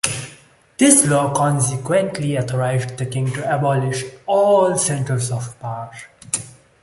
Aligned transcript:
This 0.79 1.05
law 1.05 1.31
consequently 1.31 2.35
authorized 2.35 2.97
the 2.97 3.05
king 3.05 3.31
to 3.33 3.55
abolish 3.55 4.03
all 4.25 4.65
other 4.65 4.77
centers 4.79 5.29
of 5.29 5.59
power. 5.59 5.91